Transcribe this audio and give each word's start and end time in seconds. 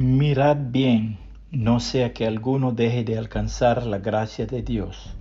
Mirad 0.00 0.58
bien, 0.70 1.18
no 1.50 1.80
sea 1.80 2.12
que 2.12 2.24
alguno 2.24 2.70
deje 2.70 3.02
de 3.02 3.18
alcanzar 3.18 3.84
la 3.84 3.98
gracia 3.98 4.46
de 4.46 4.62
Dios, 4.62 5.16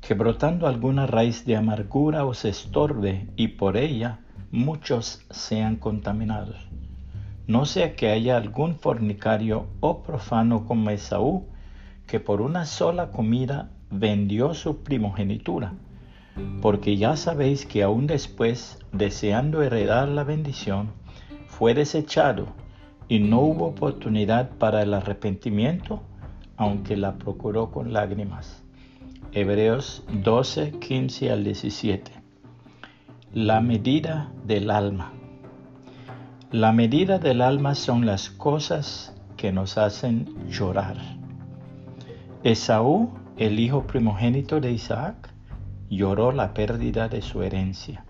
que 0.00 0.14
brotando 0.14 0.68
alguna 0.68 1.08
raíz 1.08 1.44
de 1.44 1.56
amargura 1.56 2.24
os 2.24 2.44
estorbe 2.44 3.26
y 3.34 3.48
por 3.48 3.76
ella 3.76 4.20
muchos 4.52 5.26
sean 5.30 5.74
contaminados. 5.74 6.54
No 7.48 7.66
sea 7.66 7.96
que 7.96 8.12
haya 8.12 8.36
algún 8.36 8.76
fornicario 8.76 9.66
o 9.80 10.04
profano 10.04 10.64
como 10.64 10.90
Esaú, 10.90 11.48
que 12.06 12.20
por 12.20 12.40
una 12.40 12.66
sola 12.66 13.10
comida 13.10 13.70
vendió 13.90 14.54
su 14.54 14.84
primogenitura, 14.84 15.72
porque 16.62 16.96
ya 16.96 17.16
sabéis 17.16 17.66
que 17.66 17.82
aún 17.82 18.06
después, 18.06 18.78
deseando 18.92 19.60
heredar 19.64 20.06
la 20.06 20.22
bendición, 20.22 20.92
fue 21.48 21.74
desechado 21.74 22.46
y 23.08 23.18
no 23.18 23.40
hubo 23.40 23.66
oportunidad 23.66 24.50
para 24.50 24.82
el 24.82 24.94
arrepentimiento, 24.94 26.02
aunque 26.56 26.96
la 26.96 27.14
procuró 27.18 27.70
con 27.70 27.92
lágrimas. 27.92 28.62
Hebreos 29.32 30.04
12, 30.22 30.72
15 30.78 31.30
al 31.30 31.44
17. 31.44 32.12
La 33.32 33.60
medida 33.60 34.30
del 34.46 34.70
alma. 34.70 35.12
La 36.50 36.72
medida 36.72 37.18
del 37.18 37.40
alma 37.40 37.74
son 37.74 38.06
las 38.06 38.30
cosas 38.30 39.12
que 39.36 39.50
nos 39.50 39.76
hacen 39.76 40.48
llorar. 40.48 40.96
Esaú, 42.44 43.10
el 43.36 43.58
hijo 43.58 43.86
primogénito 43.86 44.60
de 44.60 44.70
Isaac, 44.70 45.34
lloró 45.90 46.30
la 46.30 46.54
pérdida 46.54 47.08
de 47.08 47.22
su 47.22 47.42
herencia. 47.42 48.04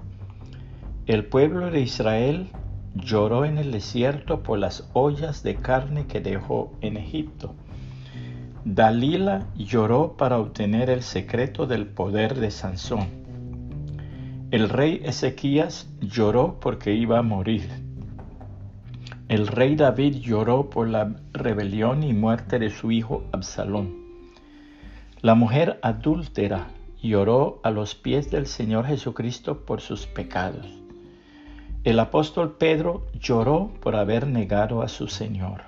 El 1.07 1.25
pueblo 1.25 1.71
de 1.71 1.81
Israel 1.81 2.51
lloró 2.95 3.45
en 3.45 3.59
el 3.59 3.73
desierto 3.73 4.43
por 4.43 4.59
las 4.59 4.89
ollas 4.93 5.43
de 5.43 5.57
carne 5.57 6.07
que 6.07 6.21
dejó 6.21 6.73
en 6.81 6.97
Egipto. 6.97 7.55
Dalila 8.65 9.47
lloró 9.57 10.17
para 10.17 10.39
obtener 10.39 10.89
el 10.89 11.03
secreto 11.03 11.67
del 11.67 11.87
poder 11.87 12.35
de 12.37 12.51
Sansón. 12.51 13.07
El 14.51 14.69
rey 14.69 15.01
Ezequías 15.05 15.89
lloró 16.01 16.61
porque 16.61 16.95
iba 16.95 17.19
a 17.19 17.23
morir. 17.23 17.69
El 19.29 19.49
rey 19.49 19.75
David 19.75 20.17
lloró 20.17 20.71
por 20.71 20.89
la 20.89 21.17
rebelión 21.33 22.03
y 22.03 22.13
muerte 22.13 22.59
de 22.59 22.71
su 22.71 22.93
hijo 22.93 23.25
Absalón. 23.33 24.05
La 25.21 25.35
mujer 25.35 25.79
adúltera 25.83 26.69
lloró 27.03 27.61
a 27.65 27.71
los 27.71 27.95
pies 27.95 28.31
del 28.31 28.47
Señor 28.47 28.87
Jesucristo 28.87 29.65
por 29.65 29.81
sus 29.81 30.07
pecados. 30.07 30.84
El 31.85 32.01
apóstol 32.01 32.57
Pedro 32.57 33.07
lloró 33.13 33.71
por 33.83 33.95
haber 33.95 34.27
negado 34.27 34.81
a 34.81 34.89
su 34.89 35.07
Señor. 35.07 35.65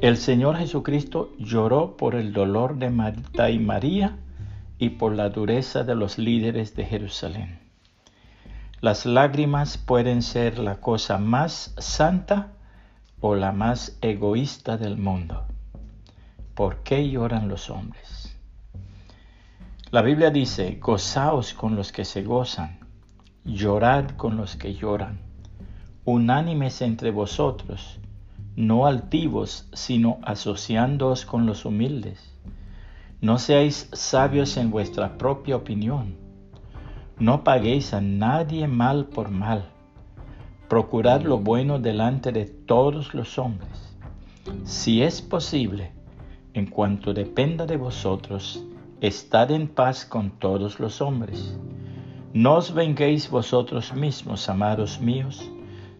El 0.00 0.16
Señor 0.16 0.56
Jesucristo 0.56 1.32
lloró 1.36 1.96
por 1.96 2.14
el 2.14 2.32
dolor 2.32 2.76
de 2.76 2.90
Marta 2.90 3.50
y 3.50 3.58
María 3.58 4.16
y 4.78 4.90
por 4.90 5.16
la 5.16 5.30
dureza 5.30 5.82
de 5.82 5.96
los 5.96 6.16
líderes 6.16 6.76
de 6.76 6.84
Jerusalén. 6.84 7.58
Las 8.80 9.04
lágrimas 9.04 9.78
pueden 9.78 10.22
ser 10.22 10.60
la 10.60 10.76
cosa 10.76 11.18
más 11.18 11.74
santa 11.78 12.52
o 13.20 13.34
la 13.34 13.50
más 13.50 13.98
egoísta 14.00 14.76
del 14.76 14.96
mundo. 14.96 15.44
¿Por 16.54 16.84
qué 16.84 17.10
lloran 17.10 17.48
los 17.48 17.68
hombres? 17.68 18.38
La 19.90 20.02
Biblia 20.02 20.30
dice, 20.30 20.78
gozaos 20.80 21.52
con 21.52 21.74
los 21.74 21.90
que 21.90 22.04
se 22.04 22.22
gozan, 22.22 22.83
llorad 23.44 24.10
con 24.10 24.36
los 24.36 24.56
que 24.56 24.74
lloran, 24.74 25.18
unánimes 26.04 26.82
entre 26.82 27.10
vosotros, 27.10 27.98
no 28.56 28.86
altivos, 28.86 29.68
sino 29.72 30.18
asociándoos 30.22 31.24
con 31.24 31.46
los 31.46 31.64
humildes. 31.64 32.32
No 33.20 33.38
seáis 33.38 33.88
sabios 33.92 34.56
en 34.56 34.70
vuestra 34.70 35.18
propia 35.18 35.56
opinión 35.56 36.24
no 37.18 37.44
paguéis 37.44 37.94
a 37.94 38.00
nadie 38.00 38.66
mal 38.66 39.06
por 39.06 39.30
mal. 39.30 39.66
Procurad 40.68 41.22
lo 41.22 41.38
bueno 41.38 41.78
delante 41.78 42.32
de 42.32 42.44
todos 42.44 43.14
los 43.14 43.38
hombres. 43.38 43.96
Si 44.64 45.00
es 45.00 45.22
posible, 45.22 45.92
en 46.54 46.66
cuanto 46.66 47.14
dependa 47.14 47.66
de 47.66 47.76
vosotros, 47.76 48.64
estad 49.00 49.52
en 49.52 49.68
paz 49.68 50.04
con 50.04 50.32
todos 50.40 50.80
los 50.80 51.00
hombres. 51.00 51.56
No 52.34 52.56
os 52.56 52.74
venguéis 52.74 53.30
vosotros 53.30 53.94
mismos, 53.94 54.48
amados 54.48 55.00
míos, 55.00 55.48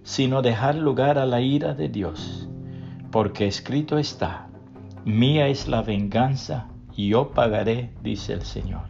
sino 0.03 0.43
dejad 0.43 0.75
lugar 0.75 1.17
a 1.17 1.27
la 1.27 1.41
ira 1.41 1.75
de 1.75 1.89
Dios, 1.89 2.49
porque 3.12 3.47
escrito 3.47 3.99
está, 3.99 4.49
mía 5.05 5.47
es 5.47 5.69
la 5.69 5.83
venganza, 5.83 6.67
y 6.97 7.11
yo 7.11 7.31
pagaré, 7.31 7.93
dice 8.03 8.33
el 8.33 8.43
Señor. 8.43 8.83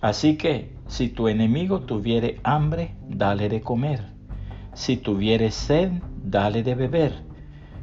Así 0.00 0.36
que, 0.36 0.72
si 0.86 1.08
tu 1.08 1.26
enemigo 1.26 1.80
tuviere 1.80 2.38
hambre, 2.44 2.94
dale 3.08 3.48
de 3.48 3.60
comer. 3.60 4.12
Si 4.72 4.96
tuviere 4.96 5.50
sed, 5.50 5.90
dale 6.22 6.62
de 6.62 6.76
beber. 6.76 7.24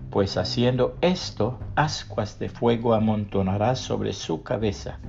Pues 0.10 0.38
haciendo 0.38 0.96
esto, 1.02 1.60
ascuas 1.76 2.40
de 2.40 2.48
fuego 2.48 2.94
amontonarás 2.94 3.80
sobre 3.80 4.14
su 4.14 4.42
cabeza. 4.42 5.00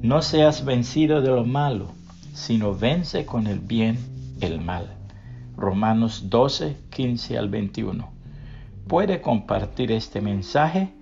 No 0.00 0.20
seas 0.20 0.64
vencido 0.64 1.20
de 1.20 1.28
lo 1.28 1.44
malo, 1.44 2.01
sino 2.32 2.74
vence 2.74 3.26
con 3.26 3.46
el 3.46 3.60
bien 3.60 3.98
el 4.40 4.60
mal. 4.60 4.96
Romanos 5.56 6.30
12, 6.30 6.76
15 6.90 7.38
al 7.38 7.48
21. 7.48 8.10
Puede 8.88 9.20
compartir 9.20 9.92
este 9.92 10.20
mensaje 10.20 10.92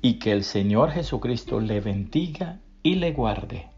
y 0.00 0.18
que 0.18 0.32
el 0.32 0.44
Señor 0.44 0.90
Jesucristo 0.90 1.60
le 1.60 1.80
bendiga 1.80 2.60
y 2.82 2.96
le 2.96 3.12
guarde. 3.12 3.68